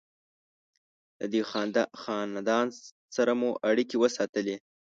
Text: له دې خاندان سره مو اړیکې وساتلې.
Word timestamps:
له 1.19 1.25
دې 1.33 1.41
خاندان 2.01 2.67
سره 3.15 3.31
مو 3.39 3.49
اړیکې 3.69 3.95
وساتلې. 3.99 4.55